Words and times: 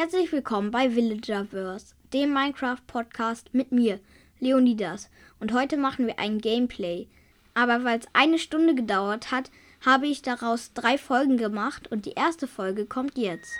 Herzlich 0.00 0.30
willkommen 0.30 0.70
bei 0.70 0.94
Villagerverse, 0.94 1.96
dem 2.12 2.32
Minecraft-Podcast 2.32 3.52
mit 3.52 3.72
mir, 3.72 3.98
Leonidas. 4.38 5.10
Und 5.40 5.52
heute 5.52 5.76
machen 5.76 6.06
wir 6.06 6.20
ein 6.20 6.38
Gameplay. 6.38 7.08
Aber 7.52 7.82
weil 7.82 7.98
es 7.98 8.06
eine 8.12 8.38
Stunde 8.38 8.76
gedauert 8.76 9.32
hat, 9.32 9.50
habe 9.84 10.06
ich 10.06 10.22
daraus 10.22 10.72
drei 10.72 10.98
Folgen 10.98 11.36
gemacht 11.36 11.90
und 11.90 12.06
die 12.06 12.12
erste 12.12 12.46
Folge 12.46 12.86
kommt 12.86 13.18
jetzt. 13.18 13.50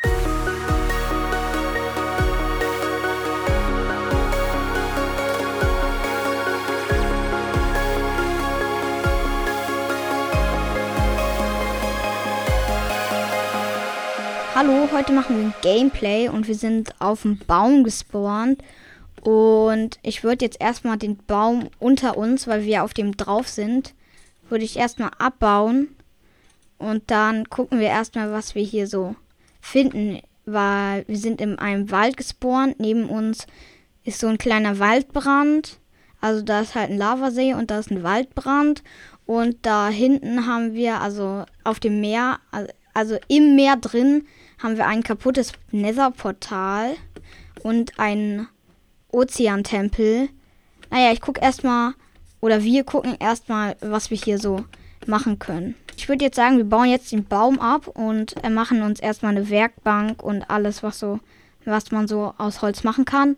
Hallo, 14.60 14.88
heute 14.90 15.12
machen 15.12 15.36
wir 15.36 15.44
ein 15.44 15.54
Gameplay 15.62 16.28
und 16.28 16.48
wir 16.48 16.56
sind 16.56 16.92
auf 17.00 17.22
dem 17.22 17.38
Baum 17.38 17.84
gespawnt. 17.84 18.60
Und 19.22 20.00
ich 20.02 20.24
würde 20.24 20.44
jetzt 20.44 20.60
erstmal 20.60 20.98
den 20.98 21.16
Baum 21.16 21.68
unter 21.78 22.16
uns, 22.16 22.48
weil 22.48 22.64
wir 22.64 22.82
auf 22.82 22.92
dem 22.92 23.16
drauf 23.16 23.46
sind, 23.46 23.94
würde 24.48 24.64
ich 24.64 24.76
erstmal 24.76 25.12
abbauen. 25.16 25.94
Und 26.76 27.04
dann 27.06 27.48
gucken 27.48 27.78
wir 27.78 27.86
erstmal, 27.86 28.32
was 28.32 28.56
wir 28.56 28.64
hier 28.64 28.88
so 28.88 29.14
finden. 29.60 30.18
Weil 30.44 31.04
wir 31.06 31.18
sind 31.18 31.40
in 31.40 31.56
einem 31.60 31.92
Wald 31.92 32.16
gespawnt. 32.16 32.80
Neben 32.80 33.08
uns 33.08 33.46
ist 34.02 34.18
so 34.18 34.26
ein 34.26 34.38
kleiner 34.38 34.80
Waldbrand. 34.80 35.78
Also 36.20 36.42
da 36.42 36.62
ist 36.62 36.74
halt 36.74 36.90
ein 36.90 36.98
Lavasee 36.98 37.54
und 37.54 37.70
da 37.70 37.78
ist 37.78 37.92
ein 37.92 38.02
Waldbrand. 38.02 38.82
Und 39.24 39.58
da 39.62 39.86
hinten 39.86 40.48
haben 40.48 40.74
wir, 40.74 41.00
also 41.00 41.44
auf 41.62 41.78
dem 41.78 42.00
Meer, 42.00 42.40
also 42.92 43.18
im 43.28 43.54
Meer 43.54 43.76
drin, 43.76 44.26
haben 44.62 44.76
wir 44.76 44.86
ein 44.86 45.02
kaputtes 45.02 45.52
Nether-Portal 45.70 46.96
und 47.62 47.98
einen 47.98 48.48
Ozeantempel. 49.10 50.28
Naja, 50.90 51.12
ich 51.12 51.20
gucke 51.20 51.40
erstmal, 51.40 51.94
oder 52.40 52.62
wir 52.62 52.84
gucken 52.84 53.16
erstmal, 53.18 53.76
was 53.80 54.10
wir 54.10 54.16
hier 54.16 54.38
so 54.38 54.64
machen 55.06 55.38
können. 55.38 55.74
Ich 55.96 56.08
würde 56.08 56.24
jetzt 56.24 56.36
sagen, 56.36 56.58
wir 56.58 56.64
bauen 56.64 56.88
jetzt 56.88 57.10
den 57.10 57.24
Baum 57.24 57.58
ab 57.58 57.88
und 57.88 58.42
äh, 58.44 58.50
machen 58.50 58.82
uns 58.82 59.00
erstmal 59.00 59.36
eine 59.36 59.48
Werkbank 59.50 60.22
und 60.22 60.48
alles, 60.48 60.82
was 60.82 60.98
so, 60.98 61.18
was 61.64 61.90
man 61.90 62.06
so 62.06 62.34
aus 62.38 62.62
Holz 62.62 62.84
machen 62.84 63.04
kann. 63.04 63.36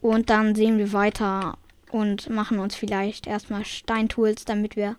Und 0.00 0.30
dann 0.30 0.54
sehen 0.54 0.78
wir 0.78 0.92
weiter 0.92 1.58
und 1.92 2.28
machen 2.28 2.58
uns 2.58 2.74
vielleicht 2.74 3.26
erstmal 3.26 3.64
Steintools, 3.64 4.44
damit 4.44 4.74
wir, 4.74 4.96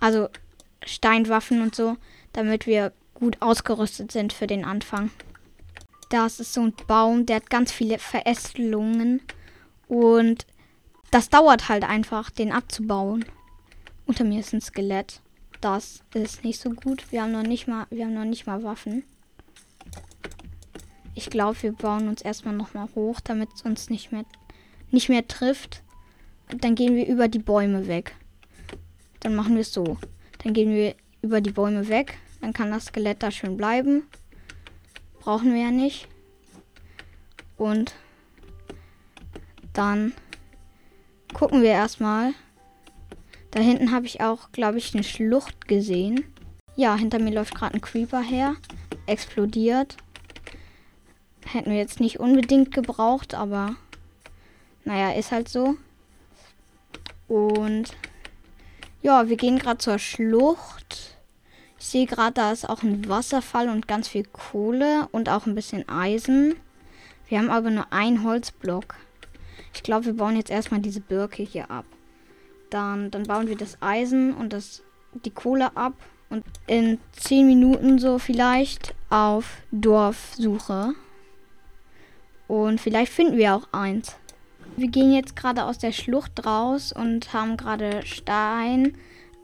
also 0.00 0.28
Steinwaffen 0.84 1.62
und 1.62 1.74
so, 1.74 1.96
damit 2.32 2.66
wir 2.66 2.92
gut 3.18 3.42
ausgerüstet 3.42 4.12
sind 4.12 4.32
für 4.32 4.46
den 4.46 4.64
Anfang. 4.64 5.10
Das 6.08 6.40
ist 6.40 6.54
so 6.54 6.62
ein 6.62 6.72
Baum, 6.86 7.26
der 7.26 7.36
hat 7.36 7.50
ganz 7.50 7.72
viele 7.72 7.98
Verästelungen 7.98 9.20
und 9.88 10.46
das 11.10 11.28
dauert 11.28 11.68
halt 11.68 11.84
einfach, 11.84 12.30
den 12.30 12.52
abzubauen. 12.52 13.24
Unter 14.06 14.24
mir 14.24 14.40
ist 14.40 14.52
ein 14.52 14.60
Skelett. 14.60 15.20
Das 15.60 16.02
ist 16.14 16.44
nicht 16.44 16.60
so 16.60 16.70
gut. 16.70 17.10
Wir 17.10 17.22
haben 17.22 17.32
noch 17.32 17.42
nicht 17.42 17.66
mal, 17.66 17.86
wir 17.90 18.04
haben 18.04 18.14
noch 18.14 18.24
nicht 18.24 18.46
mal 18.46 18.62
Waffen. 18.62 19.02
Ich 21.14 21.30
glaube, 21.30 21.62
wir 21.62 21.72
bauen 21.72 22.08
uns 22.08 22.22
erstmal 22.22 22.54
nochmal 22.54 22.88
hoch, 22.94 23.20
damit 23.20 23.48
es 23.54 23.62
uns 23.62 23.90
nicht 23.90 24.12
mehr, 24.12 24.24
nicht 24.90 25.08
mehr 25.08 25.26
trifft. 25.26 25.82
Dann 26.60 26.74
gehen 26.74 26.94
wir 26.94 27.06
über 27.06 27.28
die 27.28 27.40
Bäume 27.40 27.88
weg. 27.88 28.14
Dann 29.20 29.34
machen 29.34 29.54
wir 29.54 29.62
es 29.62 29.72
so. 29.72 29.98
Dann 30.44 30.54
gehen 30.54 30.70
wir 30.70 30.94
über 31.20 31.40
die 31.40 31.50
Bäume 31.50 31.88
weg. 31.88 32.18
Dann 32.40 32.52
kann 32.52 32.70
das 32.70 32.86
Skelett 32.86 33.22
da 33.22 33.30
schön 33.30 33.56
bleiben. 33.56 34.04
Brauchen 35.20 35.52
wir 35.52 35.62
ja 35.62 35.70
nicht. 35.70 36.08
Und 37.56 37.94
dann 39.72 40.12
gucken 41.34 41.62
wir 41.62 41.70
erstmal. 41.70 42.32
Da 43.50 43.60
hinten 43.60 43.92
habe 43.92 44.06
ich 44.06 44.20
auch, 44.20 44.52
glaube 44.52 44.78
ich, 44.78 44.94
eine 44.94 45.04
Schlucht 45.04 45.68
gesehen. 45.68 46.24
Ja, 46.76 46.94
hinter 46.96 47.18
mir 47.18 47.32
läuft 47.32 47.54
gerade 47.54 47.74
ein 47.74 47.80
Creeper 47.80 48.20
her. 48.20 48.56
Explodiert. 49.06 49.96
Hätten 51.44 51.70
wir 51.70 51.78
jetzt 51.78 51.98
nicht 51.98 52.20
unbedingt 52.20 52.72
gebraucht, 52.72 53.34
aber 53.34 53.74
naja, 54.84 55.12
ist 55.12 55.32
halt 55.32 55.48
so. 55.48 55.76
Und 57.26 57.96
ja, 59.02 59.28
wir 59.28 59.36
gehen 59.36 59.58
gerade 59.58 59.78
zur 59.78 59.98
Schlucht. 59.98 61.17
Ich 61.78 61.86
sehe 61.86 62.06
gerade, 62.06 62.34
da 62.34 62.52
ist 62.52 62.68
auch 62.68 62.82
ein 62.82 63.08
Wasserfall 63.08 63.68
und 63.68 63.86
ganz 63.86 64.08
viel 64.08 64.24
Kohle 64.24 65.08
und 65.12 65.28
auch 65.28 65.46
ein 65.46 65.54
bisschen 65.54 65.88
Eisen. 65.88 66.56
Wir 67.28 67.38
haben 67.38 67.50
aber 67.50 67.70
nur 67.70 67.92
einen 67.92 68.24
Holzblock. 68.24 68.96
Ich 69.74 69.82
glaube, 69.82 70.06
wir 70.06 70.14
bauen 70.14 70.36
jetzt 70.36 70.50
erstmal 70.50 70.80
diese 70.80 71.00
Birke 71.00 71.42
hier 71.42 71.70
ab. 71.70 71.84
Dann, 72.70 73.10
dann 73.10 73.24
bauen 73.24 73.48
wir 73.48 73.56
das 73.56 73.80
Eisen 73.80 74.34
und 74.34 74.52
das, 74.52 74.82
die 75.12 75.30
Kohle 75.30 75.76
ab. 75.76 75.94
Und 76.30 76.44
in 76.66 76.98
10 77.12 77.46
Minuten 77.46 77.98
so 77.98 78.18
vielleicht 78.18 78.94
auf 79.08 79.62
Dorfsuche. 79.70 80.94
Und 82.48 82.80
vielleicht 82.80 83.12
finden 83.12 83.36
wir 83.36 83.54
auch 83.54 83.68
eins. 83.72 84.16
Wir 84.76 84.88
gehen 84.88 85.12
jetzt 85.12 85.36
gerade 85.36 85.64
aus 85.64 85.78
der 85.78 85.92
Schlucht 85.92 86.44
raus 86.44 86.92
und 86.92 87.32
haben 87.32 87.56
gerade 87.56 88.04
Stein, 88.04 88.94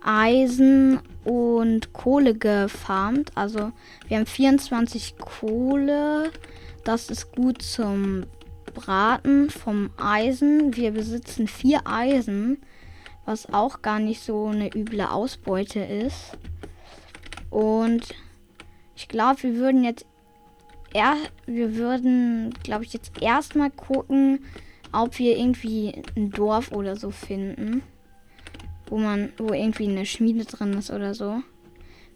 Eisen 0.05 1.01
und 1.25 1.93
Kohle 1.93 2.35
gefarmt. 2.35 3.33
Also 3.35 3.73
wir 4.09 4.19
haben 4.19 4.27
24 4.27 5.17
Kohle. 5.19 6.31
Das 6.85 7.11
ist 7.11 7.33
gut 7.33 7.63
zum 7.63 8.25
Braten 8.75 9.51
vom 9.51 9.91
Eisen. 9.97 10.77
Wir 10.77 10.93
besitzen 10.93 11.49
vier 11.49 11.81
Eisen, 11.87 12.59
was 13.25 13.53
auch 13.53 13.83
gar 13.83 13.99
nicht 13.99 14.23
so 14.23 14.47
eine 14.47 14.75
üble 14.75 15.03
Ausbeute 15.03 15.81
ist. 15.81 16.37
Und 17.51 18.15
ich 18.97 19.09
glaube, 19.09 19.43
wir 19.43 19.57
würden 19.57 19.85
jetzt 19.85 20.07
er, 20.93 21.17
wir 21.47 21.75
würden, 21.75 22.55
glaube 22.63 22.85
ich, 22.85 22.93
jetzt 22.93 23.21
erstmal 23.21 23.71
gucken, 23.71 24.45
ob 24.93 25.19
wir 25.19 25.37
irgendwie 25.37 26.05
ein 26.15 26.31
Dorf 26.31 26.71
oder 26.71 26.95
so 26.95 27.11
finden 27.11 27.83
wo 28.95 28.99
man, 29.01 29.33
wo 29.39 29.53
irgendwie 29.53 29.89
eine 29.89 30.07
Schmiede 30.07 30.45
drin 30.45 30.73
ist 30.75 30.93
oder 30.93 31.15
so. 31.15 31.43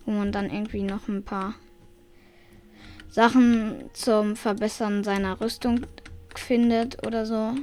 Wo 0.07 0.13
man 0.13 0.31
dann 0.31 0.49
irgendwie 0.49 0.85
noch 0.85 1.09
ein 1.09 1.25
paar 1.25 1.57
Sachen 3.09 3.91
zum 3.95 4.37
Verbessern 4.37 5.03
seiner 5.03 5.41
Rüstung 5.41 5.81
findet 6.37 7.05
oder 7.05 7.27
so. 7.27 7.55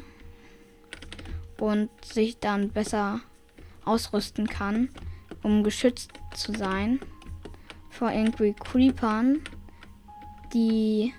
Und 1.61 1.89
sich 2.03 2.39
dann 2.39 2.71
besser 2.71 3.21
ausrüsten 3.85 4.47
kann, 4.47 4.89
um 5.43 5.63
geschützt 5.63 6.11
zu 6.33 6.51
sein 6.51 6.99
vor 7.89 8.11
irgendwie 8.11 8.51
Creepern, 8.51 9.39
die 10.53 11.13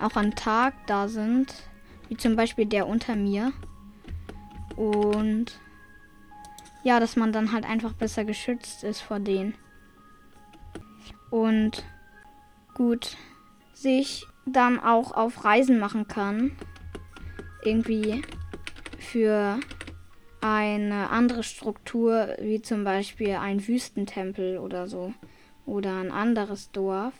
auch 0.00 0.16
am 0.16 0.34
Tag 0.34 0.74
da 0.88 1.06
sind, 1.06 1.54
wie 2.08 2.16
zum 2.16 2.34
Beispiel 2.34 2.66
der 2.66 2.88
unter 2.88 3.14
mir. 3.14 3.52
Und 4.74 5.60
ja, 6.88 7.00
dass 7.00 7.16
man 7.16 7.32
dann 7.32 7.52
halt 7.52 7.66
einfach 7.66 7.92
besser 7.92 8.24
geschützt 8.24 8.82
ist 8.82 9.02
vor 9.02 9.20
denen. 9.20 9.54
Und 11.28 11.84
gut, 12.72 13.18
sich 13.74 14.24
dann 14.46 14.80
auch 14.80 15.12
auf 15.12 15.44
Reisen 15.44 15.78
machen 15.78 16.08
kann. 16.08 16.52
Irgendwie 17.62 18.22
für 18.98 19.60
eine 20.40 21.10
andere 21.10 21.42
Struktur, 21.42 22.34
wie 22.40 22.62
zum 22.62 22.84
Beispiel 22.84 23.34
ein 23.34 23.68
Wüstentempel 23.68 24.56
oder 24.56 24.88
so. 24.88 25.12
Oder 25.66 26.00
ein 26.00 26.10
anderes 26.10 26.70
Dorf. 26.70 27.12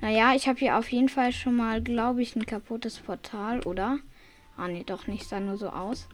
Naja, 0.00 0.32
ich 0.34 0.48
habe 0.48 0.58
hier 0.58 0.78
auf 0.78 0.90
jeden 0.90 1.10
Fall 1.10 1.32
schon 1.32 1.56
mal, 1.56 1.82
glaube 1.82 2.22
ich, 2.22 2.34
ein 2.36 2.46
kaputtes 2.46 3.00
Portal, 3.00 3.60
oder? 3.64 3.98
Ah, 4.56 4.68
nee, 4.68 4.84
doch 4.84 5.06
nicht, 5.06 5.28
sah 5.28 5.40
nur 5.40 5.58
so 5.58 5.68
aus. 5.68 6.08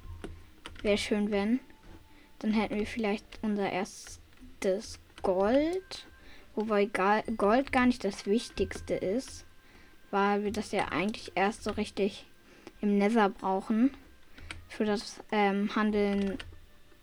Wäre 0.82 0.98
schön, 0.98 1.30
wenn. 1.30 1.60
Dann 2.38 2.52
hätten 2.52 2.76
wir 2.76 2.86
vielleicht 2.86 3.24
unser 3.42 3.70
erstes 3.70 4.98
Gold. 5.22 6.06
Wobei 6.54 6.86
Gold 6.86 7.72
gar 7.72 7.86
nicht 7.86 8.04
das 8.04 8.26
Wichtigste 8.26 8.94
ist. 8.94 9.44
Weil 10.10 10.44
wir 10.44 10.52
das 10.52 10.72
ja 10.72 10.86
eigentlich 10.90 11.32
erst 11.34 11.64
so 11.64 11.72
richtig 11.72 12.26
im 12.80 12.98
Nether 12.98 13.28
brauchen. 13.28 13.90
Für 14.68 14.84
das 14.84 15.22
ähm, 15.32 15.74
Handeln 15.74 16.38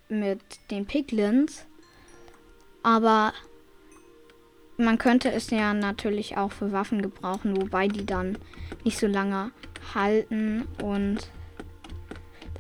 mit 0.10 0.42
den 0.72 0.86
Piglins. 0.86 1.66
Aber 2.84 3.34
man 4.78 4.98
könnte 4.98 5.32
es 5.32 5.50
ja 5.50 5.74
natürlich 5.74 6.38
auch 6.38 6.52
für 6.52 6.72
Waffen 6.72 7.02
gebrauchen, 7.02 7.56
wobei 7.56 7.88
die 7.88 8.06
dann 8.06 8.38
nicht 8.84 8.98
so 8.98 9.08
lange 9.08 9.52
halten 9.94 10.68
und 10.82 11.20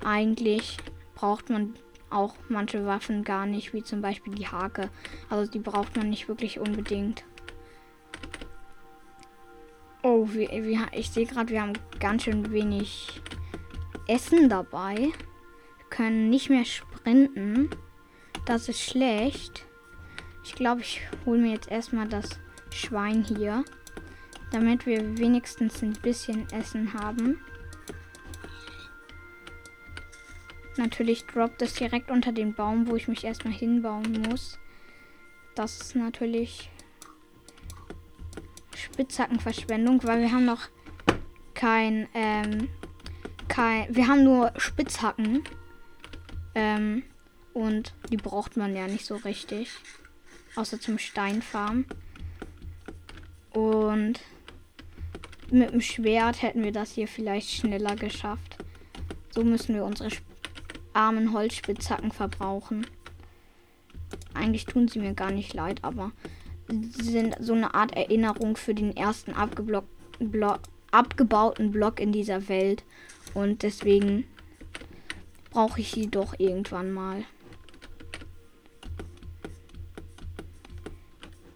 eigentlich 0.04 0.78
braucht 1.16 1.50
man 1.50 1.75
auch 2.13 2.36
manche 2.50 2.86
Waffen 2.86 3.24
gar 3.24 3.45
nicht, 3.45 3.74
wie 3.74 3.83
zum 3.83 4.01
Beispiel 4.01 4.36
die 4.36 4.48
Hake. 4.48 4.89
Also 5.30 5.51
die 5.51 5.60
braucht 5.60 5.95
man 5.95 6.10
nicht 6.10 6.27
wirklich 6.27 6.60
unbedingt. 6.60 7.24
Oh, 10.01 10.27
wir, 10.31 10.50
wir, 10.50 10.88
ich 10.92 11.10
sehe 11.10 11.25
gerade, 11.25 11.50
wir 11.50 11.62
haben 11.62 11.74
ganz 12.00 12.24
schön 12.24 12.51
wenig 12.51 13.21
Essen 14.07 14.50
dabei. 14.50 14.95
Wir 14.98 15.89
können 15.89 16.30
nicht 16.30 16.50
mehr 16.50 16.65
sprinten. 16.65 17.69
Das 18.45 18.68
ist 18.68 18.81
schlecht. 18.81 19.65
Ich 20.44 20.56
glaube, 20.56 20.81
ich 20.81 21.01
hole 21.25 21.39
mir 21.39 21.54
jetzt 21.54 21.71
erstmal 21.71 22.07
das 22.10 22.39
Schwein 22.69 23.24
hier. 23.24 23.63
Damit 24.51 24.86
wir 24.86 25.18
wenigstens 25.18 25.81
ein 25.81 25.94
bisschen 25.94 26.50
Essen 26.51 26.94
haben. 26.94 27.39
Natürlich 30.78 31.25
droppt 31.25 31.62
es 31.62 31.74
direkt 31.74 32.10
unter 32.10 32.31
den 32.31 32.54
Baum, 32.54 32.88
wo 32.88 32.96
ich 32.96 33.08
mich 33.08 33.24
erstmal 33.24 33.54
hinbauen 33.54 34.24
muss. 34.28 34.60
Das 35.56 35.80
ist 35.80 35.96
natürlich 35.96 36.70
Spitzhackenverschwendung, 38.75 40.04
weil 40.04 40.22
wir 40.22 40.31
haben 40.31 40.46
noch 40.46 40.68
kein, 41.54 42.08
ähm, 42.14 42.70
kein, 43.48 43.96
wir 43.96 44.08
haben 44.08 44.24
nur 44.24 44.52
Spitzhacken. 44.58 45.44
Ähm, 46.56 47.04
und 47.54 47.94
die 48.10 48.18
braucht 48.18 48.58
man 48.58 48.75
ja 48.75 48.88
nicht 48.88 49.06
so 49.06 49.16
richtig. 49.18 49.70
Außer 50.56 50.80
zum 50.80 50.98
Steinfarm. 50.98 51.86
Und 53.52 54.20
mit 55.52 55.72
dem 55.72 55.81
Schwert 55.81 56.42
hätten 56.42 56.64
wir 56.64 56.72
das 56.72 56.94
hier 56.94 57.08
vielleicht 57.08 57.52
schneller 57.52 57.96
geschafft. 57.96 58.58
So 59.30 59.44
müssen 59.44 59.75
wir 59.75 59.86
unsere 59.86 60.10
armen 60.94 61.34
Holzspitzhacken 61.34 62.12
verbrauchen. 62.12 62.88
Eigentlich 64.34 64.66
tun 64.66 64.88
sie 64.88 65.00
mir 65.00 65.13
gar 65.13 65.31
nicht 65.31 65.54
leid, 65.54 65.80
aber 65.84 66.12
sie 66.68 67.12
sind 67.12 67.36
so 67.40 67.54
eine 67.54 67.74
Art 67.74 67.95
Erinnerung 67.95 68.56
für 68.56 68.74
den 68.74 68.95
ersten 68.95 69.34
Blo 70.19 70.56
abgebauten 70.92 71.72
Block 71.72 72.00
in 72.00 72.12
dieser 72.12 72.48
Welt. 72.50 72.84
Und 73.34 73.63
deswegen 73.63 74.25
brauche 75.50 75.81
ich 75.81 75.92
sie 75.92 76.07
doch 76.07 76.40
irgendwann 76.40 76.92
mal. 76.92 77.24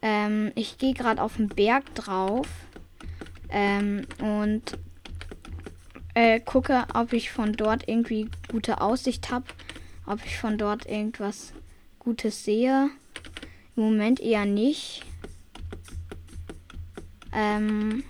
Ähm, 0.02 0.52
ich 0.56 0.78
gehe 0.78 0.94
gerade 0.94 1.22
auf 1.22 1.38
den 1.38 1.50
Berg 1.50 1.94
drauf 1.96 2.48
ähm, 3.50 4.06
und 4.20 4.78
äh, 6.14 6.40
gucke, 6.40 6.86
ob 6.94 7.14
ich 7.14 7.32
von 7.32 7.54
dort 7.54 7.88
irgendwie 7.88 8.30
gute 8.48 8.82
Aussicht 8.82 9.32
habe, 9.32 9.46
ob 10.06 10.24
ich 10.26 10.38
von 10.38 10.58
dort 10.58 10.86
irgendwas 10.86 11.54
Gutes 12.00 12.44
sehe. 12.44 12.90
Im 13.76 13.84
Moment 13.84 14.20
eher 14.20 14.46
nicht. 14.46 15.04
Ähm, 17.34 18.04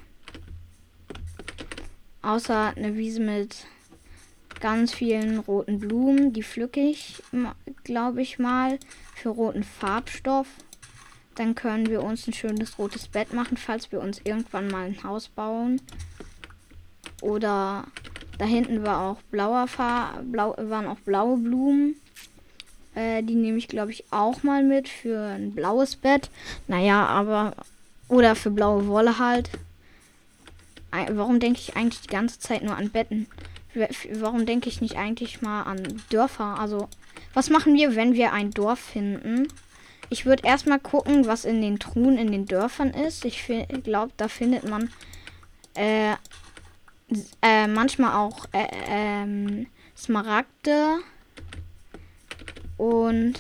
außer 2.22 2.74
eine 2.76 2.96
Wiese 2.96 3.20
mit 3.20 3.66
ganz 4.60 4.94
vielen 4.94 5.40
roten 5.40 5.80
Blumen. 5.80 6.34
Die 6.34 6.44
pflücke 6.44 6.80
ich, 6.80 7.22
glaube 7.84 8.22
ich 8.22 8.40
mal, 8.40 8.80
für 9.16 9.30
roten 9.30 9.64
Farbstoff. 9.64 10.48
Dann 11.36 11.54
können 11.56 11.88
wir 11.88 12.04
uns 12.04 12.28
ein 12.28 12.34
schönes 12.34 12.80
rotes 12.80 13.08
Bett 13.08 13.34
machen, 13.34 13.58
falls 13.58 13.92
wir 13.92 14.02
uns 14.02 14.22
irgendwann 14.24 14.70
mal 14.70 14.86
ein 14.86 15.04
Haus 15.04 15.28
bauen. 15.28 15.82
Oder 17.22 17.86
da 18.38 18.46
hinten 18.46 18.84
war 18.84 19.02
auch 19.02 19.22
blauer 19.32 19.68
Farb, 19.68 20.24
blau, 20.32 20.56
waren 20.58 20.88
auch 20.88 21.00
blaue 21.00 21.38
Blumen. 21.38 21.96
Äh, 22.96 23.24
die 23.24 23.36
nehme 23.36 23.58
ich, 23.58 23.68
glaube 23.68 23.92
ich, 23.92 24.06
auch 24.12 24.44
mal 24.44 24.64
mit 24.64 24.90
für 24.90 25.20
ein 25.20 25.52
blaues 25.54 25.96
Bett. 25.96 26.30
Naja, 26.68 27.06
aber. 27.06 27.54
Oder 28.10 28.36
für 28.36 28.52
blaue 28.52 28.88
Wolle 28.88 29.20
halt. 29.20 29.50
Warum 30.92 31.42
denke 31.42 31.60
ich 31.60 31.76
eigentlich 31.76 32.02
die 32.02 32.08
ganze 32.08 32.40
Zeit 32.40 32.64
nur 32.64 32.76
an 32.78 32.90
Betten? 32.90 33.28
Warum 34.14 34.46
denke 34.46 34.70
ich 34.70 34.80
nicht 34.80 34.98
eigentlich 34.98 35.42
mal 35.42 35.64
an 35.64 36.02
Dörfer? 36.10 36.58
Also, 36.58 36.88
was 37.34 37.50
machen 37.50 37.74
wir, 37.76 37.96
wenn 37.96 38.14
wir 38.14 38.32
ein 38.32 38.52
Dorf 38.52 38.80
finden? 38.80 39.50
Ich 40.10 40.26
würde 40.26 40.48
erstmal 40.48 40.80
gucken, 40.80 41.28
was 41.28 41.44
in 41.44 41.62
den 41.62 41.80
Truhen 41.80 42.18
in 42.18 42.32
den 42.32 42.46
Dörfern 42.46 42.92
ist. 42.92 43.26
Ich 43.26 43.46
glaube, 43.84 44.14
da 44.16 44.30
findet 44.30 44.68
man 44.68 44.90
äh, 45.74 46.16
äh, 47.42 47.68
manchmal 47.68 48.16
auch 48.16 48.46
äh, 48.52 48.68
ähm, 48.88 49.68
Smaragde 49.96 51.00
und 52.78 53.40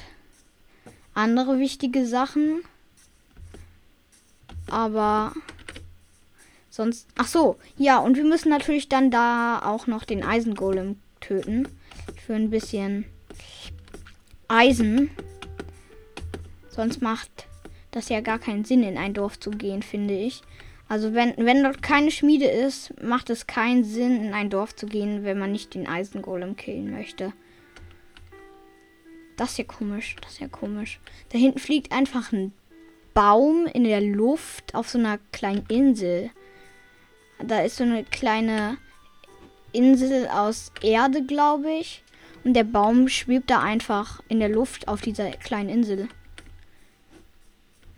andere 1.14 1.60
wichtige 1.60 2.06
Sachen. 2.06 2.62
Aber 4.70 5.34
sonst. 6.70 7.08
Ach 7.18 7.28
so, 7.28 7.58
ja, 7.78 7.98
und 7.98 8.18
wir 8.18 8.24
müssen 8.24 8.50
natürlich 8.50 8.90
dann 8.90 9.12
da 9.12 9.62
auch 9.64 9.88
noch 9.88 10.04
den 10.04 10.24
Eisengolem 10.24 11.00
töten. 11.20 11.68
Für 12.26 12.36
ein 12.36 12.50
bisschen 12.50 13.06
Eisen. 14.48 15.10
Sonst 16.70 17.02
macht 17.02 17.48
das 17.92 18.10
ja 18.10 18.22
gar 18.22 18.40
keinen 18.40 18.64
Sinn, 18.64 18.84
in 18.84 18.98
ein 18.98 19.14
Dorf 19.14 19.40
zu 19.40 19.52
gehen, 19.52 19.82
finde 19.82 20.14
ich. 20.14 20.44
Also 20.90 21.14
wenn, 21.14 21.34
wenn 21.38 21.64
dort 21.64 21.82
keine 21.82 22.12
Schmiede 22.12 22.46
ist, 22.46 22.94
macht 23.02 23.30
es 23.30 23.46
keinen 23.46 23.84
Sinn, 23.84 24.24
in 24.24 24.34
ein 24.34 24.50
Dorf 24.50 24.76
zu 24.76 24.86
gehen, 24.86 25.24
wenn 25.24 25.38
man 25.38 25.52
nicht 25.52 25.74
den 25.74 25.88
Eisengolem 25.88 26.56
killen 26.56 26.92
möchte. 26.92 27.34
Das 29.36 29.52
ist 29.52 29.58
ja 29.58 29.64
komisch, 29.66 30.16
das 30.22 30.34
ist 30.34 30.40
ja 30.40 30.48
komisch. 30.48 31.00
Da 31.30 31.38
hinten 31.38 31.60
fliegt 31.60 31.92
einfach 31.92 32.32
ein 32.32 32.54
Baum 33.14 33.68
in 33.68 33.84
der 33.84 34.02
Luft 34.02 34.74
auf 34.74 34.90
so 34.90 34.98
einer 34.98 35.20
kleinen 35.32 35.66
Insel. 35.68 36.32
Da 37.44 37.62
ist 37.62 37.78
so 37.78 37.84
eine 37.84 38.04
kleine 38.04 38.78
Insel 39.74 40.28
aus 40.28 40.72
Erde, 40.82 41.24
glaube 41.24 41.72
ich. 41.72 42.04
Und 42.44 42.54
der 42.54 42.64
Baum 42.64 43.10
schwebt 43.10 43.50
da 43.50 43.60
einfach 43.60 44.22
in 44.30 44.40
der 44.40 44.50
Luft 44.50 44.88
auf 44.88 45.02
dieser 45.02 45.32
kleinen 45.32 45.70
Insel. 45.70 46.08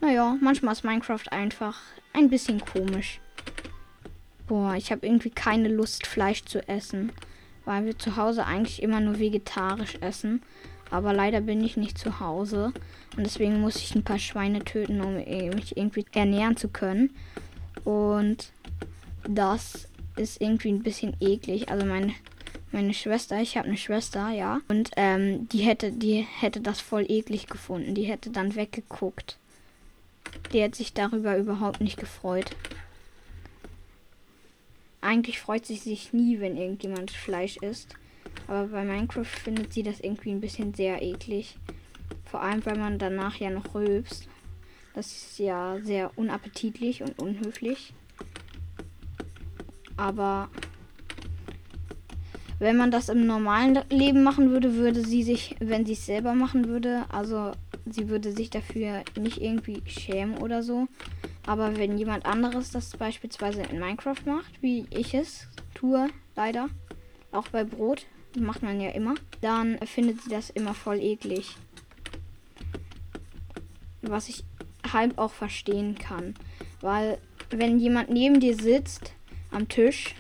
Naja, 0.02 0.38
manchmal 0.40 0.74
ist 0.74 0.84
Minecraft 0.84 1.32
einfach 1.32 1.82
ein 2.14 2.30
bisschen 2.30 2.62
komisch. 2.62 3.20
Boah, 4.48 4.76
ich 4.76 4.92
habe 4.92 5.06
irgendwie 5.06 5.30
keine 5.30 5.68
Lust, 5.68 6.08
Fleisch 6.08 6.46
zu 6.46 6.68
essen. 6.68 7.12
Weil 7.66 7.86
wir 7.86 8.00
zu 8.00 8.16
Hause 8.16 8.46
eigentlich 8.46 8.82
immer 8.82 9.00
nur 9.00 9.20
vegetarisch 9.20 9.98
essen. 10.02 10.42
Aber 10.90 11.14
leider 11.14 11.42
bin 11.42 11.64
ich 11.64 11.78
nicht 11.78 11.98
zu 11.98 12.20
Hause. 12.20 12.74
Und 13.16 13.26
deswegen 13.26 13.60
muss 13.62 13.76
ich 13.76 13.94
ein 13.94 14.04
paar 14.04 14.18
Schweine 14.20 14.64
töten, 14.64 15.02
um 15.02 15.16
mich 15.16 15.78
irgendwie 15.78 16.06
ernähren 16.14 16.58
zu 16.58 16.70
können. 16.70 17.14
Und 17.84 18.52
das 19.28 19.88
ist 20.16 20.42
irgendwie 20.42 20.72
ein 20.72 20.84
bisschen 20.84 21.16
eklig. 21.20 21.70
Also 21.70 21.86
meine, 21.86 22.14
meine 22.72 22.94
Schwester, 22.94 23.40
ich 23.42 23.58
habe 23.58 23.68
eine 23.68 23.78
Schwester, 23.78 24.30
ja. 24.30 24.62
Und 24.68 24.92
ähm, 24.96 25.48
die 25.50 25.60
hätte, 25.60 25.92
die 25.92 26.26
hätte 26.40 26.62
das 26.62 26.80
voll 26.80 27.06
eklig 27.08 27.48
gefunden. 27.48 27.94
Die 27.94 28.04
hätte 28.04 28.32
dann 28.32 28.56
weggeguckt. 28.56 29.38
Die 30.54 30.64
hat 30.64 30.76
sich 30.76 30.94
darüber 30.94 31.38
überhaupt 31.38 31.82
nicht 31.82 31.98
gefreut. 31.98 32.56
Eigentlich 35.02 35.40
freut 35.40 35.66
sie 35.66 35.76
sich 35.76 36.12
nie, 36.12 36.40
wenn 36.40 36.58
irgendjemand 36.58 37.12
Fleisch 37.12 37.58
isst. 37.58 37.96
Aber 38.48 38.68
bei 38.68 38.84
Minecraft 38.84 39.26
findet 39.26 39.74
sie 39.74 39.84
das 39.84 40.00
irgendwie 40.00 40.32
ein 40.32 40.42
bisschen 40.42 40.74
sehr 40.74 41.02
eklig. 41.02 41.58
Vor 42.26 42.42
allem, 42.42 42.66
weil 42.66 42.78
man 42.78 43.00
danach 43.00 43.36
ja 43.36 43.50
noch 43.50 43.76
rülpst. 43.76 44.28
Das 44.96 45.08
ist 45.08 45.40
ja 45.40 45.78
sehr 45.84 46.12
unappetitlich 46.18 47.04
und 47.04 47.20
unhöflich. 47.20 47.94
Aber 49.98 50.50
wenn 52.58 52.76
man 52.76 52.92
das 52.92 53.10
im 53.10 53.26
normalen 53.26 53.80
Leben 53.90 54.24
machen 54.24 54.52
würde, 54.52 54.76
würde 54.76 55.06
sie 55.06 55.24
sich, 55.24 55.56
wenn 55.60 55.86
sie 55.86 55.94
es 55.94 56.06
selber 56.06 56.34
machen 56.34 56.68
würde, 56.68 57.06
also 57.10 57.52
sie 57.86 58.10
würde 58.10 58.32
sich 58.32 58.50
dafür 58.50 59.04
nicht 59.18 59.42
irgendwie 59.42 59.82
schämen 59.86 60.38
oder 60.38 60.64
so. 60.64 60.88
Aber 61.46 61.78
wenn 61.78 61.98
jemand 61.98 62.26
anderes 62.26 62.72
das 62.72 62.96
beispielsweise 62.98 63.62
in 63.64 63.80
Minecraft 63.80 64.26
macht, 64.26 64.62
wie 64.62 64.86
ich 64.90 65.14
es 65.14 65.48
tue, 65.74 66.10
leider, 66.36 66.70
auch 67.32 67.48
bei 67.48 67.64
Brot, 67.64 68.06
macht 68.38 68.64
man 68.64 68.80
ja 68.80 68.90
immer, 68.90 69.16
dann 69.42 69.78
findet 69.80 70.22
sie 70.22 70.30
das 70.30 70.50
immer 70.50 70.74
voll 70.74 71.00
eklig. 71.00 71.56
Was 74.02 74.30
ich 74.30 74.44
halb 74.94 75.18
auch 75.18 75.32
verstehen 75.32 75.96
kann. 75.96 76.36
Weil 76.82 77.20
wenn 77.50 77.80
jemand 77.80 78.10
neben 78.10 78.40
dir 78.40 78.56
sitzt 78.56 79.14
am 79.52 79.68
Tisch 79.68 80.16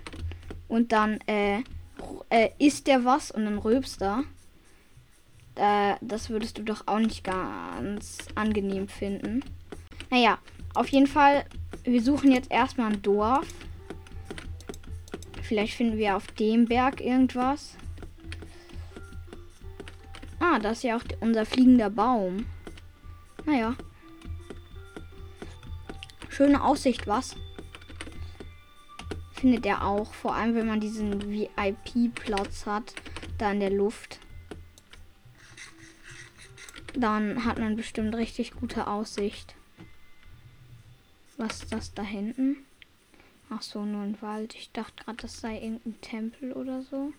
und 0.67 0.91
dann 0.91 1.19
äh, 1.27 1.61
äh, 2.29 2.49
isst 2.59 2.87
der 2.87 3.05
was 3.05 3.31
und 3.31 3.45
dann 3.45 3.57
rülpst 3.57 4.01
er, 4.01 4.23
äh, 5.55 5.95
das 6.01 6.29
würdest 6.29 6.57
du 6.57 6.63
doch 6.63 6.83
auch 6.87 6.99
nicht 6.99 7.23
ganz 7.23 8.19
angenehm 8.35 8.87
finden. 8.87 9.43
Naja, 10.09 10.37
auf 10.73 10.87
jeden 10.89 11.07
Fall, 11.07 11.45
wir 11.83 12.01
suchen 12.01 12.31
jetzt 12.31 12.51
erstmal 12.51 12.91
ein 12.91 13.01
Dorf. 13.01 13.47
Vielleicht 15.41 15.73
finden 15.73 15.97
wir 15.97 16.15
auf 16.15 16.27
dem 16.27 16.65
Berg 16.65 17.01
irgendwas. 17.01 17.75
Ah, 20.39 20.59
das 20.59 20.77
ist 20.77 20.83
ja 20.83 20.95
auch 20.95 21.03
unser 21.21 21.45
fliegender 21.45 21.89
Baum. 21.89 22.45
Naja. 23.45 23.75
Schöne 26.29 26.63
Aussicht, 26.63 27.07
was? 27.07 27.35
findet 29.39 29.65
er 29.65 29.85
auch. 29.85 30.13
Vor 30.13 30.35
allem, 30.35 30.55
wenn 30.55 30.67
man 30.67 30.79
diesen 30.79 31.31
VIP-Platz 31.31 32.65
hat, 32.65 32.93
da 33.37 33.51
in 33.51 33.59
der 33.59 33.71
Luft. 33.71 34.19
Dann 36.99 37.45
hat 37.45 37.59
man 37.59 37.77
bestimmt 37.77 38.13
richtig 38.15 38.51
gute 38.51 38.87
Aussicht. 38.87 39.55
Was 41.37 41.63
ist 41.63 41.71
das 41.71 41.93
da 41.93 42.03
hinten? 42.03 42.57
Ach 43.49 43.61
so, 43.61 43.85
nur 43.85 44.01
ein 44.01 44.21
Wald. 44.21 44.53
Ich 44.55 44.71
dachte 44.73 45.05
gerade, 45.05 45.19
das 45.21 45.39
sei 45.39 45.55
irgendein 45.61 46.01
Tempel 46.01 46.51
oder 46.51 46.81
so. 46.81 47.13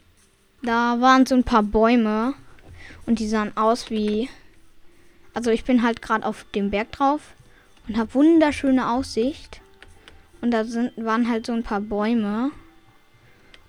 Da 0.63 1.01
waren 1.01 1.25
so 1.25 1.35
ein 1.35 1.45
paar 1.45 1.63
Bäume 1.63 2.35
und 3.07 3.21
die 3.21 3.29
sahen 3.29 3.57
aus 3.57 3.91
wie. 3.91 4.29
Also 5.33 5.51
ich 5.51 5.65
bin 5.65 5.83
halt 5.83 6.03
gerade 6.03 6.27
auf 6.27 6.45
dem 6.55 6.71
Berg 6.71 6.93
drauf 6.93 7.33
und 7.89 7.97
habe 7.97 8.13
wunderschöne 8.13 8.91
Aussicht. 8.91 9.63
Und 10.43 10.51
da 10.51 10.65
sind, 10.65 10.93
waren 10.99 11.27
halt 11.27 11.47
so 11.47 11.53
ein 11.53 11.63
paar 11.63 11.81
Bäume. 11.81 12.51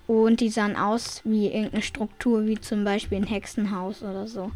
Und 0.08 0.42
die 0.42 0.50
sahen 0.50 0.76
aus 0.76 1.22
wie 1.24 1.48
irgendeine 1.48 1.84
Struktur, 1.84 2.46
wie 2.48 2.60
zum 2.60 2.84
Beispiel 2.84 3.20
ein 3.20 3.28
Hexenhaus 3.28 4.04
oder 4.04 4.28
so. 4.28 4.52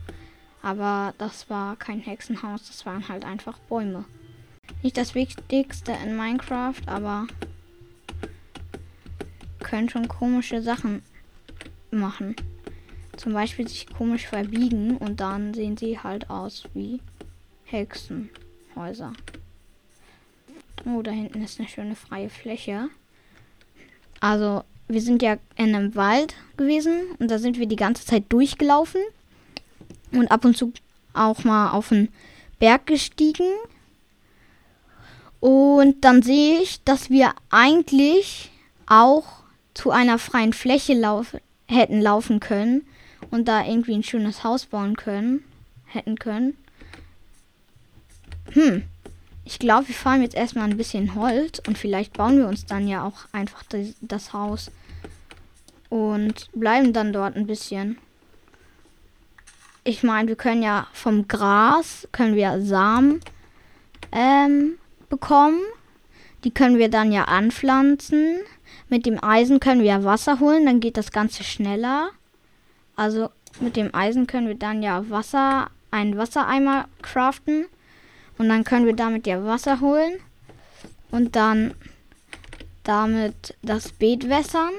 Aber 0.65 1.13
das 1.19 1.47
war 1.47 1.75
kein 1.75 1.99
Hexenhaus, 1.99 2.65
das 2.65 2.87
waren 2.87 3.07
halt 3.07 3.23
einfach 3.23 3.59
Bäume. 3.69 4.03
Nicht 4.81 4.97
das 4.97 5.13
Wichtigste 5.13 5.95
in 6.03 6.17
Minecraft, 6.17 6.81
aber 6.87 7.27
können 9.59 9.89
schon 9.89 10.07
komische 10.07 10.63
Sachen 10.63 11.03
machen. 11.91 12.35
Zum 13.15 13.33
Beispiel 13.33 13.67
sich 13.67 13.85
komisch 13.85 14.25
verbiegen 14.25 14.97
und 14.97 15.19
dann 15.19 15.53
sehen 15.53 15.77
sie 15.77 15.99
halt 15.99 16.31
aus 16.31 16.63
wie 16.73 16.99
Hexenhäuser. 17.65 19.13
Oh, 20.83 21.03
da 21.03 21.11
hinten 21.11 21.43
ist 21.43 21.59
eine 21.59 21.69
schöne 21.69 21.95
freie 21.95 22.31
Fläche. 22.31 22.89
Also, 24.19 24.63
wir 24.87 25.01
sind 25.01 25.21
ja 25.21 25.37
in 25.57 25.75
einem 25.75 25.93
Wald 25.93 26.33
gewesen 26.57 27.03
und 27.19 27.29
da 27.29 27.37
sind 27.37 27.59
wir 27.59 27.67
die 27.67 27.75
ganze 27.75 28.03
Zeit 28.03 28.23
durchgelaufen 28.29 29.01
und 30.19 30.31
ab 30.31 30.45
und 30.45 30.57
zu 30.57 30.73
auch 31.13 31.43
mal 31.43 31.71
auf 31.71 31.89
den 31.89 32.09
Berg 32.59 32.87
gestiegen. 32.87 33.47
Und 35.39 36.03
dann 36.03 36.21
sehe 36.21 36.61
ich, 36.61 36.83
dass 36.83 37.09
wir 37.09 37.33
eigentlich 37.49 38.51
auch 38.87 39.25
zu 39.73 39.91
einer 39.91 40.17
freien 40.17 40.53
Fläche 40.53 40.93
laufen, 40.93 41.39
hätten 41.67 42.01
laufen 42.01 42.39
können 42.39 42.85
und 43.31 43.47
da 43.47 43.65
irgendwie 43.65 43.95
ein 43.95 44.03
schönes 44.03 44.43
Haus 44.43 44.65
bauen 44.65 44.95
können, 44.95 45.43
hätten 45.85 46.17
können. 46.17 46.57
Hm, 48.53 48.83
ich 49.43 49.59
glaube, 49.59 49.87
wir 49.87 49.95
fahren 49.95 50.21
jetzt 50.21 50.35
erstmal 50.35 50.69
ein 50.69 50.77
bisschen 50.77 51.15
Holz 51.15 51.61
und 51.67 51.77
vielleicht 51.77 52.13
bauen 52.13 52.37
wir 52.37 52.47
uns 52.47 52.65
dann 52.65 52.87
ja 52.87 53.03
auch 53.05 53.25
einfach 53.31 53.63
das, 53.63 53.93
das 54.01 54.33
Haus 54.33 54.71
und 55.89 56.49
bleiben 56.53 56.93
dann 56.93 57.13
dort 57.13 57.35
ein 57.35 57.47
bisschen. 57.47 57.97
Ich 59.87 60.01
meine, 60.01 60.27
wir 60.27 60.35
können 60.35 60.63
ja 60.63 60.87
vom 60.93 61.27
Gras 61.27 62.07
können 62.11 62.35
wir 62.35 62.59
Samen 62.59 63.21
ähm, 64.11 64.79
bekommen. 65.09 65.61
Die 66.43 66.49
können 66.49 66.79
wir 66.79 66.89
dann 66.89 67.11
ja 67.11 67.25
anpflanzen. 67.25 68.39
Mit 68.89 69.05
dem 69.05 69.23
Eisen 69.23 69.59
können 69.59 69.83
wir 69.83 70.03
Wasser 70.03 70.39
holen, 70.39 70.65
dann 70.65 70.79
geht 70.79 70.97
das 70.97 71.11
Ganze 71.11 71.43
schneller. 71.43 72.09
Also 72.95 73.29
mit 73.59 73.75
dem 73.75 73.93
Eisen 73.93 74.25
können 74.25 74.47
wir 74.47 74.55
dann 74.55 74.81
ja 74.81 75.07
Wasser, 75.11 75.69
einen 75.91 76.17
Wassereimer 76.17 76.87
craften. 77.03 77.67
Und 78.39 78.49
dann 78.49 78.63
können 78.63 78.87
wir 78.87 78.95
damit 78.95 79.27
ja 79.27 79.45
Wasser 79.45 79.81
holen 79.81 80.15
und 81.11 81.35
dann 81.35 81.75
damit 82.81 83.55
das 83.61 83.91
Beet 83.91 84.29
wässern 84.29 84.73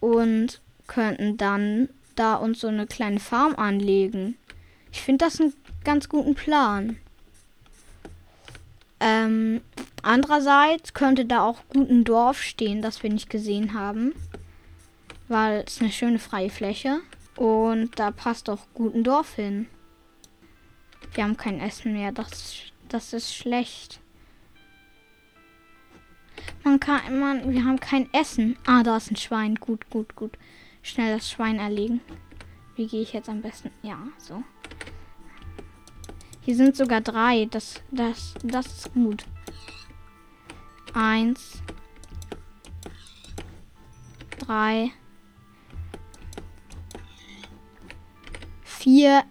und 0.00 0.60
könnten 0.86 1.38
dann 1.38 1.88
da 2.20 2.34
uns 2.34 2.60
so 2.60 2.68
eine 2.68 2.86
kleine 2.86 3.18
Farm 3.18 3.56
anlegen. 3.56 4.36
Ich 4.92 5.00
finde 5.00 5.24
das 5.24 5.40
einen 5.40 5.54
ganz 5.84 6.08
guten 6.08 6.34
Plan. 6.34 6.98
Ähm, 9.00 9.62
andererseits 10.02 10.92
könnte 10.92 11.24
da 11.24 11.42
auch 11.42 11.62
gut 11.68 11.88
ein 11.88 12.04
Dorf 12.04 12.42
stehen, 12.42 12.82
das 12.82 13.02
wir 13.02 13.10
nicht 13.10 13.30
gesehen 13.30 13.72
haben. 13.72 14.12
Weil 15.28 15.64
es 15.66 15.80
eine 15.80 15.90
schöne 15.90 16.18
freie 16.18 16.50
Fläche. 16.50 17.00
Und 17.36 17.98
da 17.98 18.10
passt 18.10 18.50
auch 18.50 18.66
gut 18.74 18.94
ein 18.94 19.04
Dorf 19.04 19.36
hin. 19.36 19.66
Wir 21.14 21.24
haben 21.24 21.38
kein 21.38 21.58
Essen 21.58 21.94
mehr. 21.94 22.12
Das, 22.12 22.56
das 22.88 23.14
ist 23.14 23.34
schlecht. 23.34 24.00
Man 26.64 26.78
kann, 26.78 27.18
man, 27.18 27.50
wir 27.50 27.64
haben 27.64 27.80
kein 27.80 28.12
Essen. 28.12 28.56
Ah, 28.66 28.82
da 28.82 28.98
ist 28.98 29.10
ein 29.10 29.16
Schwein. 29.16 29.54
Gut, 29.54 29.88
gut, 29.88 30.14
gut. 30.14 30.36
Schnell 30.82 31.16
das 31.16 31.30
Schwein 31.30 31.58
erlegen. 31.58 32.00
Wie 32.76 32.86
gehe 32.86 33.02
ich 33.02 33.12
jetzt 33.12 33.28
am 33.28 33.42
besten? 33.42 33.70
Ja, 33.82 33.98
so. 34.18 34.42
Hier 36.40 36.56
sind 36.56 36.76
sogar 36.76 37.00
drei. 37.00 37.46
Das, 37.50 37.82
das, 37.90 38.34
das 38.42 38.66
ist 38.66 38.94
gut. 38.94 39.24
Eins. 40.94 41.62
Drei. 44.38 44.90
Vier 48.62 49.24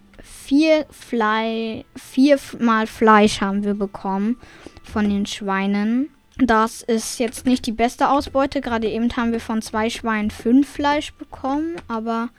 vier 0.49 0.87
Fleisch, 0.89 1.85
viermal 1.95 2.87
Fleisch 2.87 3.39
haben 3.39 3.63
wir 3.63 3.75
bekommen 3.75 4.37
von 4.83 5.07
den 5.07 5.27
Schweinen. 5.27 6.09
Das 6.41 6.81
ist 6.84 7.19
jetzt 7.19 7.46
nicht 7.46 7.65
die 7.65 7.74
beste 7.74 8.10
Ausbeute. 8.10 8.62
Gerade 8.62 8.88
eben 8.88 9.15
haben 9.17 9.34
wir 9.34 9.41
von 9.41 9.62
zwei 9.62 9.89
Schweinen 9.89 10.31
fünf 10.31 10.69
Fleisch 10.69 11.13
bekommen. 11.13 11.75
Aber 11.89 12.29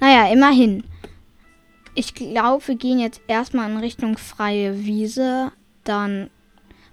naja, 0.00 0.32
immerhin. 0.32 0.84
Ich 1.94 2.14
glaube, 2.14 2.66
wir 2.68 2.76
gehen 2.76 3.00
jetzt 3.00 3.20
erstmal 3.26 3.68
in 3.68 3.78
Richtung 3.78 4.16
freie 4.16 4.84
Wiese. 4.84 5.50
Dann 5.82 6.30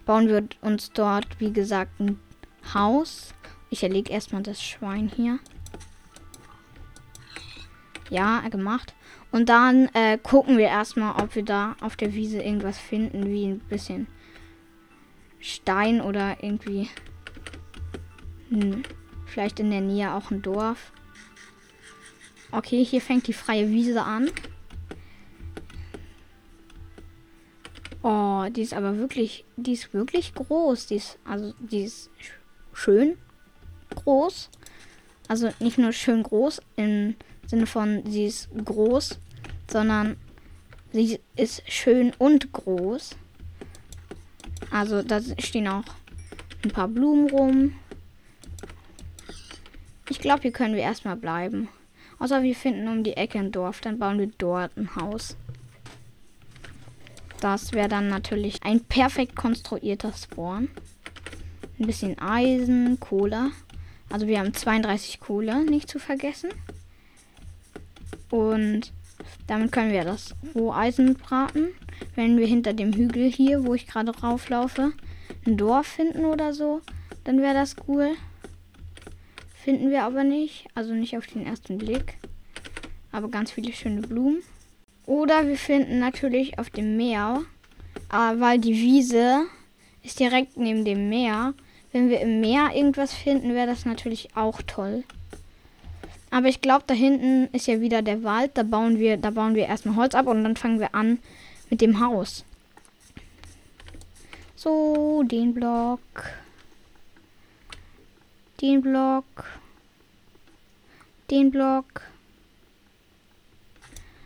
bauen 0.06 0.28
wir 0.28 0.44
uns 0.62 0.92
dort, 0.92 1.28
wie 1.40 1.54
gesagt, 1.54 2.00
ein 2.00 2.20
Haus. 2.74 3.36
Ich 3.70 3.84
erlege 3.84 4.12
erstmal 4.12 4.42
das 4.42 4.62
Schwein 4.62 5.12
hier. 5.16 5.38
Ja, 8.10 8.42
gemacht. 8.50 8.96
Und 9.32 9.50
dann 9.50 9.88
äh, 9.94 10.18
gucken 10.18 10.58
wir 10.58 10.66
erstmal, 10.66 11.22
ob 11.22 11.36
wir 11.36 11.46
da 11.46 11.76
auf 11.80 11.96
der 11.96 12.16
Wiese 12.16 12.42
irgendwas 12.42 12.80
finden, 12.80 13.28
wie 13.28 13.46
ein 13.46 13.60
bisschen 13.60 14.08
Stein 15.40 16.02
oder 16.02 16.44
irgendwie 16.44 16.90
hm, 18.50 18.84
vielleicht 19.26 19.60
in 19.60 19.72
der 19.72 19.82
Nähe 19.82 20.14
auch 20.14 20.32
ein 20.32 20.42
Dorf. 20.42 20.92
Okay, 22.52 22.84
hier 22.84 23.02
fängt 23.02 23.28
die 23.28 23.34
freie 23.34 23.70
Wiese 23.70 24.04
an. 24.04 24.32
Oh, 28.02 28.46
die 28.50 28.62
ist 28.62 28.74
aber 28.74 28.98
wirklich, 28.98 29.46
die 29.58 29.74
ist 29.74 29.94
wirklich 29.94 30.34
groß. 30.34 30.88
Die 30.88 30.96
ist, 30.96 31.20
also, 31.26 31.54
die 31.60 31.84
ist 31.84 32.10
schön 32.74 33.18
groß. 33.96 34.50
Also 35.28 35.50
nicht 35.60 35.78
nur 35.78 35.92
schön 35.92 36.24
groß 36.24 36.62
im 36.76 37.16
Sinne 37.46 37.68
von, 37.68 38.04
sie 38.10 38.26
ist 38.26 38.50
groß, 38.66 39.20
sondern 39.70 40.18
sie 40.92 41.20
ist 41.36 41.62
schön 41.72 42.14
und 42.18 42.52
groß. 42.52 43.16
Also 44.72 45.02
da 45.02 45.20
stehen 45.40 45.68
auch 45.68 45.84
ein 46.64 46.72
paar 46.72 46.88
Blumen 46.88 47.30
rum. 47.30 47.74
Ich 50.10 50.20
glaube, 50.20 50.42
hier 50.44 50.52
können 50.52 50.76
wir 50.76 50.82
erstmal 50.82 51.16
bleiben. 51.16 51.70
Außer 52.20 52.44
wir 52.44 52.56
finden 52.56 52.88
um 52.88 53.04
die 53.04 53.16
Ecke 53.16 53.40
ein 53.40 53.52
Dorf, 53.52 53.82
dann 53.82 54.00
bauen 54.00 54.20
wir 54.20 54.32
dort 54.38 54.76
ein 54.78 54.96
Haus. 54.96 55.38
Das 57.40 57.72
wäre 57.72 57.88
dann 57.88 58.10
natürlich 58.10 58.64
ein 58.64 58.82
perfekt 58.82 59.36
konstruierter 59.36 60.12
Spawn. 60.12 60.70
Ein 61.80 61.86
bisschen 61.86 62.20
Eisen, 62.20 63.00
Kohle. 63.00 63.52
Also 64.10 64.28
wir 64.28 64.40
haben 64.40 64.54
32 64.54 65.22
Kohle, 65.22 65.64
nicht 65.64 65.90
zu 65.90 66.00
vergessen. 66.00 66.50
Und 68.30 68.92
damit 69.48 69.72
können 69.72 69.92
wir 69.92 70.04
das 70.04 70.36
Roheisen 70.56 71.16
braten. 71.16 71.70
Wenn 72.16 72.38
wir 72.38 72.46
hinter 72.48 72.74
dem 72.74 72.94
Hügel 72.94 73.30
hier, 73.30 73.66
wo 73.66 73.74
ich 73.74 73.88
gerade 73.88 74.12
rauflaufe, 74.18 74.94
ein 75.46 75.58
Dorf 75.58 75.88
finden 75.88 76.26
oder 76.26 76.54
so, 76.54 76.82
dann 77.24 77.42
wäre 77.42 77.54
das 77.54 77.76
cool. 77.88 78.16
Finden 79.64 79.90
wir 79.90 80.04
aber 80.04 80.24
nicht. 80.24 80.68
Also 80.76 80.94
nicht 80.94 81.18
auf 81.18 81.28
den 81.28 81.46
ersten 81.46 81.78
Blick. 81.78 82.18
Aber 83.12 83.30
ganz 83.30 83.52
viele 83.52 83.74
schöne 83.74 84.02
Blumen. 84.02 84.42
Oder 85.06 85.48
wir 85.48 85.58
finden 85.58 86.00
natürlich 86.00 86.60
auf 86.60 86.70
dem 86.70 86.96
Meer, 86.96 87.42
äh, 88.12 88.40
weil 88.40 88.60
die 88.60 88.76
Wiese 88.76 89.46
ist 90.04 90.20
direkt 90.20 90.58
neben 90.58 90.86
dem 90.86 91.10
Meer. 91.10 91.54
Wenn 91.92 92.10
wir 92.10 92.22
im 92.22 92.40
Meer 92.40 92.70
irgendwas 92.76 93.14
finden, 93.14 93.56
wäre 93.56 93.68
das 93.68 93.86
natürlich 93.86 94.36
auch 94.36 94.62
toll. 94.62 95.04
Aber 96.32 96.48
ich 96.48 96.62
glaube, 96.62 96.84
da 96.88 96.94
hinten 96.94 97.48
ist 97.54 97.68
ja 97.68 97.82
wieder 97.82 98.02
der 98.02 98.24
Wald. 98.24 98.52
Da 98.54 98.64
bauen 98.64 99.00
wir, 99.00 99.18
da 99.18 99.32
bauen 99.32 99.56
wir 99.56 99.66
erstmal 99.66 99.96
Holz 99.96 100.16
ab 100.16 100.28
und 100.28 100.44
dann 100.44 100.56
fangen 100.56 100.80
wir 100.80 100.94
an 100.94 101.20
mit 101.70 101.82
dem 101.82 102.00
Haus. 102.00 102.46
So, 104.56 105.24
den 105.24 105.54
Block. 105.54 106.00
Den 108.62 108.82
Block. 108.82 109.46
Den 111.32 111.50
Block. 111.50 112.02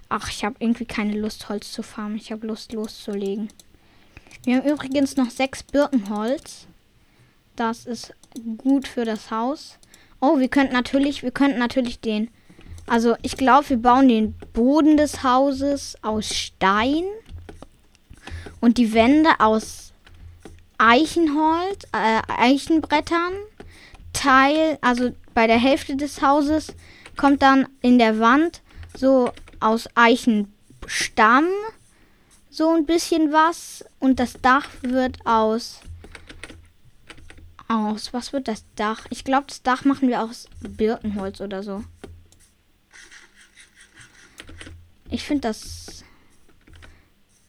Ach, 0.10 0.30
ich 0.30 0.44
habe 0.44 0.56
irgendwie 0.60 0.86
keine 0.86 1.18
Lust, 1.18 1.50
Holz 1.50 1.72
zu 1.72 1.84
farmen. 1.84 2.18
Ich 2.18 2.32
habe 2.32 2.48
Lust, 2.48 2.74
loszulegen. 2.74 3.50
Wir 4.44 4.58
haben 4.58 4.70
übrigens 4.70 5.16
noch 5.16 5.30
sechs 5.30 5.64
Birkenholz. 5.64 6.68
Das 7.56 7.86
ist 7.86 8.14
gut 8.58 8.88
für 8.88 9.06
das 9.06 9.32
Haus. 9.32 9.78
Oh, 10.26 10.40
wir 10.40 10.48
könnten 10.48 10.72
natürlich, 10.72 11.22
wir 11.22 11.32
könnten 11.32 11.60
natürlich 11.60 12.00
den. 12.00 12.30
Also 12.88 13.18
ich 13.24 13.36
glaube, 13.36 13.72
wir 13.72 13.78
bauen 13.78 14.08
den 14.08 14.36
Boden 14.54 14.96
des 14.96 15.22
Hauses 15.22 15.98
aus 16.02 16.34
Stein 16.34 17.04
und 18.62 18.78
die 18.78 18.94
Wände 18.94 19.32
aus 19.40 19.92
Eichenholz, 20.78 21.84
äh, 21.92 22.22
Eichenbrettern. 22.38 23.34
Teil, 24.14 24.78
also 24.80 25.12
bei 25.34 25.46
der 25.46 25.60
Hälfte 25.60 25.98
des 25.98 26.22
Hauses 26.22 26.74
kommt 27.18 27.42
dann 27.42 27.68
in 27.82 28.00
der 28.00 28.18
Wand 28.20 28.62
so 28.96 29.30
aus 29.60 29.90
Eichenstamm 29.94 31.50
so 32.50 32.70
ein 32.74 32.86
bisschen 32.86 33.34
was 33.34 33.84
und 34.00 34.22
das 34.22 34.40
Dach 34.42 34.70
wird 34.84 35.18
aus 35.26 35.82
aus 37.74 38.14
was 38.14 38.34
wird 38.34 38.48
das 38.48 38.66
Dach? 38.76 39.06
Ich 39.10 39.24
glaube, 39.24 39.48
das 39.48 39.64
Dach 39.64 39.86
machen 39.86 40.10
wir 40.10 40.22
aus 40.22 40.48
Birkenholz 40.62 41.42
oder 41.42 41.64
so. 41.64 41.84
Ich 45.10 45.24
finde 45.24 45.42
das 45.50 46.04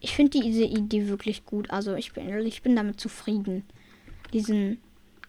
ich 0.01 0.15
finde 0.15 0.39
diese 0.41 0.65
Idee 0.65 1.09
wirklich 1.09 1.47
gut. 1.47 1.71
Also 1.71 1.95
ich 1.95 2.13
bin 2.13 2.29
ich 2.47 2.63
bin 2.63 2.77
damit 2.77 3.01
zufrieden. 3.01 3.65
Diesen 4.33 4.81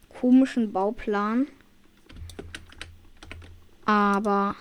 komischen 0.10 0.74
Bauplan. 0.74 1.48
Aber 3.86 4.56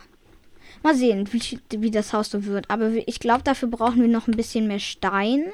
Mal 0.85 0.95
sehen, 0.95 1.27
wie, 1.33 1.59
wie 1.79 1.91
das 1.91 2.13
Haus 2.13 2.31
so 2.31 2.45
wird. 2.45 2.69
Aber 2.69 2.91
ich 2.91 3.19
glaube, 3.19 3.43
dafür 3.43 3.69
brauchen 3.69 4.03
wir 4.03 4.09
noch 4.09 4.29
ein 4.29 4.37
bisschen 4.37 4.67
mehr 4.67 4.81
Stein. 4.81 5.51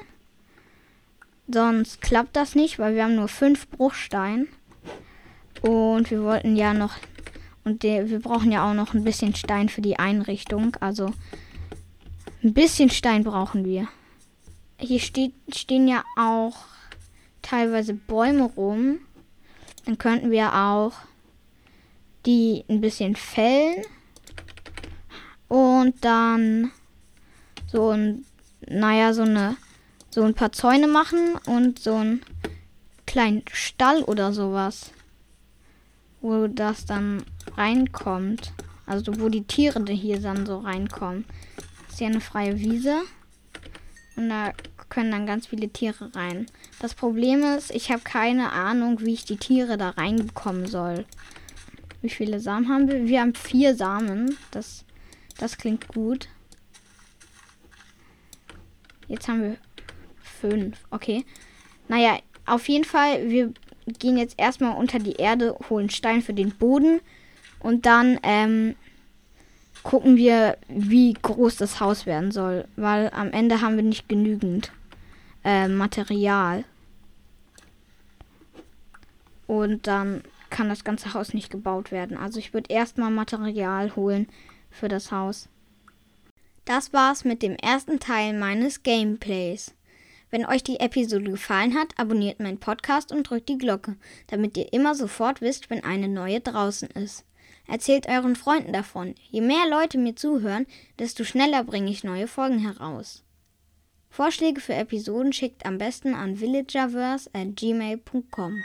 Sonst 1.47 2.01
klappt 2.01 2.35
das 2.35 2.53
nicht, 2.53 2.79
weil 2.79 2.95
wir 2.95 3.05
haben 3.05 3.15
nur 3.15 3.29
fünf 3.29 3.69
Bruchstein. 3.69 4.49
Und 5.61 6.09
wir 6.09 6.23
wollten 6.23 6.55
ja 6.55 6.73
noch. 6.73 6.93
Und 7.63 7.83
der, 7.83 8.09
wir 8.09 8.19
brauchen 8.19 8.51
ja 8.51 8.69
auch 8.69 8.73
noch 8.73 8.93
ein 8.93 9.03
bisschen 9.03 9.35
Stein 9.35 9.69
für 9.69 9.81
die 9.81 9.99
Einrichtung. 9.99 10.75
Also 10.79 11.13
ein 12.43 12.53
bisschen 12.53 12.89
Stein 12.89 13.23
brauchen 13.23 13.65
wir. 13.65 13.87
Hier 14.79 14.99
steht, 14.99 15.33
stehen 15.53 15.87
ja 15.87 16.03
auch 16.17 16.57
teilweise 17.41 17.93
Bäume 17.93 18.43
rum. 18.43 18.99
Dann 19.85 19.97
könnten 19.97 20.31
wir 20.31 20.55
auch 20.55 20.93
die 22.25 22.65
ein 22.67 22.81
bisschen 22.81 23.15
fällen 23.15 23.83
und 25.47 26.05
dann 26.05 26.71
so 27.67 27.89
ein, 27.89 28.25
naja, 28.67 29.13
so 29.13 29.23
eine, 29.23 29.57
so 30.09 30.23
ein 30.23 30.33
paar 30.33 30.51
Zäune 30.51 30.87
machen 30.87 31.35
und 31.45 31.79
so 31.79 31.95
einen 31.95 32.21
kleinen 33.05 33.43
Stall 33.51 34.03
oder 34.03 34.33
sowas. 34.33 34.91
Wo 36.21 36.47
das 36.47 36.85
dann 36.85 37.23
reinkommt. 37.57 38.53
Also 38.85 39.19
wo 39.19 39.29
die 39.29 39.43
Tiere 39.43 39.83
hier 39.91 40.19
dann 40.19 40.45
so 40.45 40.59
reinkommen. 40.59 41.25
Das 41.83 41.93
ist 41.93 42.01
ja 42.01 42.07
eine 42.07 42.21
freie 42.21 42.59
Wiese. 42.59 43.01
Und 44.15 44.29
da 44.29 44.53
können 44.89 45.11
dann 45.11 45.25
ganz 45.25 45.47
viele 45.47 45.69
Tiere 45.69 46.13
rein. 46.15 46.45
Das 46.79 46.93
Problem 46.93 47.43
ist, 47.43 47.71
ich 47.71 47.91
habe 47.91 48.01
keine 48.01 48.51
Ahnung, 48.51 48.99
wie 49.01 49.13
ich 49.13 49.25
die 49.25 49.37
Tiere 49.37 49.77
da 49.77 49.91
reinbekommen 49.91 50.67
soll. 50.67 51.05
Wie 52.01 52.09
viele 52.09 52.39
Samen 52.39 52.67
haben 52.67 52.87
wir? 52.87 53.05
Wir 53.05 53.21
haben 53.21 53.35
vier 53.35 53.75
Samen. 53.75 54.37
Das 54.51 54.83
das 55.41 55.57
klingt 55.57 55.87
gut. 55.87 56.27
Jetzt 59.07 59.27
haben 59.27 59.41
wir 59.41 59.57
fünf. 60.21 60.77
Okay. 60.91 61.25
Naja, 61.87 62.19
auf 62.45 62.69
jeden 62.69 62.85
Fall, 62.85 63.27
wir 63.27 63.51
gehen 63.99 64.17
jetzt 64.17 64.35
erstmal 64.37 64.77
unter 64.77 64.99
die 64.99 65.13
Erde, 65.13 65.57
holen 65.69 65.89
Stein 65.89 66.21
für 66.21 66.33
den 66.33 66.51
Boden 66.51 67.01
und 67.59 67.85
dann 67.85 68.19
ähm, 68.23 68.75
gucken 69.83 70.15
wir, 70.15 70.57
wie 70.67 71.13
groß 71.13 71.57
das 71.57 71.79
Haus 71.79 72.05
werden 72.05 72.31
soll, 72.31 72.67
weil 72.75 73.09
am 73.13 73.31
Ende 73.31 73.61
haben 73.61 73.75
wir 73.75 73.83
nicht 73.83 74.07
genügend 74.07 74.71
äh, 75.43 75.67
Material. 75.67 76.63
Und 79.47 79.87
dann 79.87 80.23
kann 80.49 80.69
das 80.69 80.83
ganze 80.83 81.13
Haus 81.13 81.33
nicht 81.33 81.49
gebaut 81.49 81.91
werden. 81.91 82.17
Also 82.17 82.39
ich 82.39 82.53
würde 82.53 82.71
erstmal 82.71 83.11
Material 83.11 83.95
holen 83.95 84.27
für 84.69 84.87
das 84.87 85.11
Haus. 85.11 85.49
Das 86.65 86.93
war's 86.93 87.25
mit 87.25 87.41
dem 87.41 87.55
ersten 87.55 87.99
Teil 87.99 88.37
meines 88.37 88.83
Gameplays. 88.83 89.73
Wenn 90.31 90.45
euch 90.45 90.63
die 90.63 90.79
Episode 90.79 91.29
gefallen 91.29 91.75
hat, 91.75 91.89
abonniert 91.97 92.39
meinen 92.39 92.59
Podcast 92.59 93.11
und 93.11 93.29
drückt 93.29 93.49
die 93.49 93.57
Glocke, 93.57 93.97
damit 94.27 94.57
ihr 94.57 94.71
immer 94.71 94.95
sofort 94.95 95.41
wisst, 95.41 95.69
wenn 95.69 95.83
eine 95.83 96.07
neue 96.07 96.39
draußen 96.39 96.89
ist. 96.91 97.25
Erzählt 97.67 98.07
euren 98.07 98.35
Freunden 98.35 98.73
davon. 98.73 99.13
Je 99.29 99.41
mehr 99.41 99.69
Leute 99.69 99.97
mir 99.97 100.15
zuhören, 100.15 100.65
desto 100.99 101.23
schneller 101.25 101.63
bringe 101.63 101.91
ich 101.91 102.03
neue 102.03 102.27
Folgen 102.27 102.59
heraus. 102.59 103.23
Vorschläge 104.09 104.59
für 104.59 104.73
Episoden 104.73 105.31
schickt 105.31 105.65
am 105.65 105.77
besten 105.77 106.13
an 106.13 106.39
villagerverse 106.39 107.29
at 107.33 107.55
gmail.com. 107.55 108.63